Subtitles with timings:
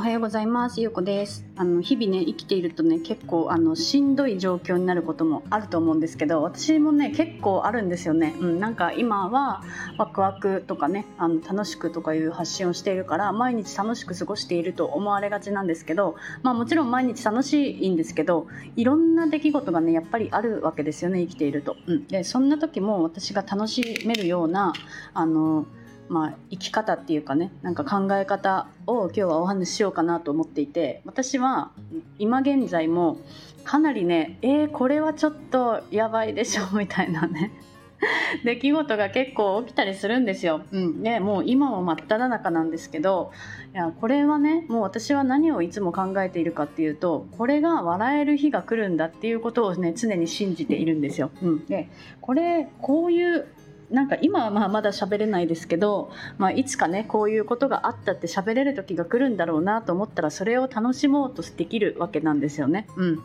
[0.00, 0.80] おはようございます。
[0.80, 1.44] ゆうこです。
[1.56, 8.34] あの日々ね生きているとね結構あのしんどい状況になることもあると思うんですけど、私もね結構あるんですよね。
[8.40, 9.62] うん、なんか今は
[9.98, 21.76] ワクワクとかねあの楽しくとかいう発信をしているから毎日楽しく過ごしていると思われがちなんですけど、まあもちろん毎日楽しいんですけど、いろんな出来事がねやっぱりあるわけですよね生きていると。
[21.86, 24.72] うん、でそんな時も私が楽しめるような
[25.12, 25.66] あの
[26.10, 31.70] まあ、生き方っていうかねなんか考え方を今日はお話ししようかなと思っていて私は
[32.18, 33.18] 今現在も
[33.62, 37.52] かなりねえー、これはちょっとやばいでしょみたいなね
[38.44, 40.62] 出来事が結構起きたりするんですよ。
[40.72, 43.30] うん、でもう今も真っ只中なんですけど
[43.74, 51.30] いやこれはねもう私は何をいつも考えているかっていうとこれが笑える日が来るんだっていうことをね常に信じているんですよ。
[51.42, 51.88] うん、で
[52.20, 53.46] これこういう
[53.90, 62.86] なんか今はまあまだ喋れないですけど、まあ、いつかねこういうことがあったって喋れる時が来るんだろうなと思ったらそれを楽しもうとできるわけなんですよね。
[62.96, 63.22] うん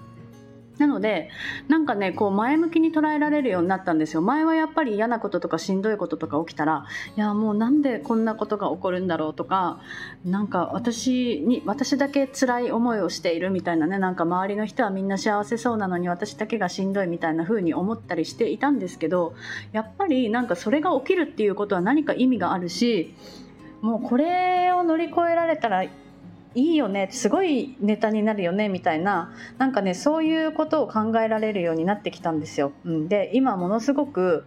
[0.77, 1.29] なので
[1.67, 4.21] なんかねこう前向きに捉えられるようになったんですよ。
[4.21, 9.79] 前はやっぱり嫌なこととかしんどいこととか起きたらいやもうなんでこんなことが起こるんだろうとか
[10.25, 19.35] なんか私に私だけ辛い思いをしているみたいなねなんか周りの人はみんな幸せそうなのに私だけがしんどいみたいな風に思ったりしていたんですけど
[19.71, 23.15] やっぱりなんかそれが起きるっていうことは何か意味があるし
[23.81, 25.83] もうこれを乗り越えられたら
[26.55, 32.71] いいよねすごいネタになるよねみたいななんかねそういうことを考えられるようになってきたんですよ。
[32.85, 34.45] うん、で今ものすごく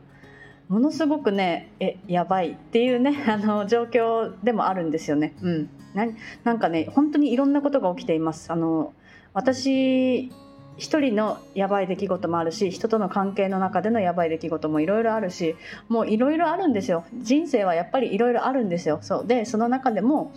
[0.69, 5.35] ものすごくねえやばいっていうね あの状況でもあるんですよね。
[5.43, 6.07] うん、な
[6.45, 8.51] なんかね本当にいろんなことが起きています。
[8.53, 8.95] あの
[9.35, 10.31] 私
[10.79, 15.57] 一人のやばい出来事もあるし人との関係の中でのやばい出来事もいろいろあるし
[15.89, 20.33] もういろいろあるんですよ人生はやっぱりいろいろあるんですよそうでその中でも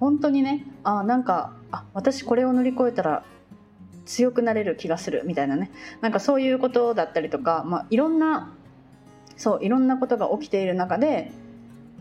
[0.00, 3.24] 本当にねあなんかあ私これを乗り越えたら
[4.06, 5.70] 強くなれる気がするみたいなね
[6.00, 8.54] なんかそういうことだったりとか、まあ、いろんな
[9.36, 11.30] そういろんなことが起きている中で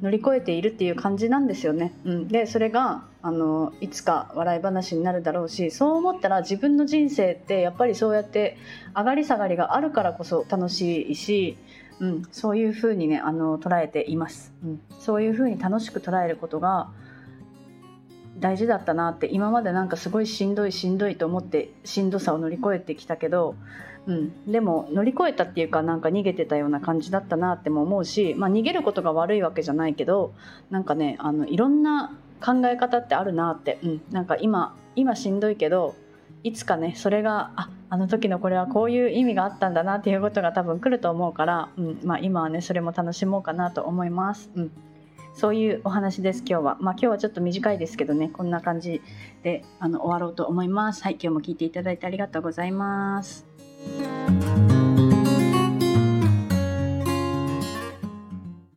[0.01, 1.91] 乗り越えているっていう感じなんですよね。
[2.05, 8.57] うん、でそれがあのいつか笑い話になるだろうしそう思ったら自分の人生ってやっぱりそうやって
[8.95, 11.57] 上がり下がりがあるからこそ楽しいし、
[11.99, 14.81] うん、そういうふうにねあの捉えています、うん。
[14.99, 16.89] そういうふうに楽しく捉えることが
[18.39, 23.55] 大事だったなって今までなんかすごいしんどいしんどいと思ってしんどさを乗り越えてきたけど、
[24.05, 30.33] うん、でも乗り越えたっていうかなんか逃げてたような感じだったなっても思うし、まあ、逃げることが悪いわけじゃないけど
[30.69, 35.95] なんかねあのいろんな考え方ってあるなって、うん、なんか今今しんどいけど
[36.43, 41.99] いつかねそれがああの時のこれはこういう意味があったんだなっていうことが多分来ると思うから、うん。
[42.03, 44.49] まあ、今はねそれも楽しもうかなと思います。
[44.55, 44.71] うん。
[45.37, 46.77] そういうお話です今日は。
[46.81, 49.01] まあ今日はちょっと短いですけどねこんな感じ
[49.43, 51.03] であの終わろうと思います。
[51.03, 53.45] はい今日も聞いていただいてありがとうございます。